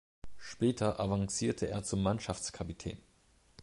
[0.39, 2.97] Später avancierte er zum Mannschaftskapitän.